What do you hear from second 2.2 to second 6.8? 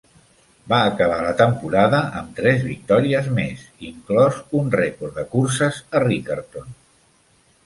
amb tres victòries més, inclòs un rècord de curses a Riccarton.